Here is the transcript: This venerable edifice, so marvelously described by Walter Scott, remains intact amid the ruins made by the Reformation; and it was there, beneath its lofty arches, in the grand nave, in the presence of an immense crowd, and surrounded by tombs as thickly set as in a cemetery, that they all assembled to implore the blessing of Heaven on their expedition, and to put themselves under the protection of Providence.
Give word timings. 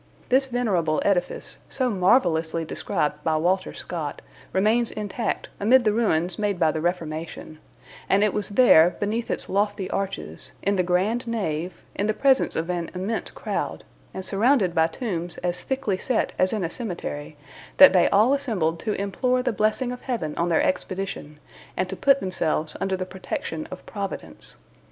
This 0.29 0.47
venerable 0.47 0.99
edifice, 1.05 1.59
so 1.69 1.91
marvelously 1.91 2.65
described 2.65 3.23
by 3.23 3.37
Walter 3.37 3.71
Scott, 3.71 4.23
remains 4.51 4.89
intact 4.89 5.47
amid 5.59 5.83
the 5.83 5.93
ruins 5.93 6.39
made 6.39 6.59
by 6.59 6.71
the 6.71 6.81
Reformation; 6.81 7.59
and 8.09 8.23
it 8.23 8.33
was 8.33 8.49
there, 8.49 8.95
beneath 8.99 9.29
its 9.29 9.47
lofty 9.47 9.87
arches, 9.91 10.53
in 10.63 10.75
the 10.75 10.81
grand 10.81 11.27
nave, 11.27 11.83
in 11.93 12.07
the 12.07 12.15
presence 12.15 12.55
of 12.55 12.67
an 12.71 12.89
immense 12.95 13.29
crowd, 13.29 13.83
and 14.11 14.25
surrounded 14.25 14.73
by 14.73 14.87
tombs 14.87 15.37
as 15.43 15.61
thickly 15.61 15.99
set 15.99 16.33
as 16.39 16.51
in 16.51 16.63
a 16.63 16.69
cemetery, 16.71 17.37
that 17.77 17.93
they 17.93 18.09
all 18.09 18.33
assembled 18.33 18.79
to 18.79 18.93
implore 18.99 19.43
the 19.43 19.53
blessing 19.53 19.91
of 19.91 20.01
Heaven 20.01 20.33
on 20.35 20.49
their 20.49 20.63
expedition, 20.63 21.39
and 21.77 21.87
to 21.89 21.95
put 21.95 22.21
themselves 22.21 22.75
under 22.81 22.97
the 22.97 23.05
protection 23.05 23.67
of 23.69 23.85
Providence. 23.85 24.55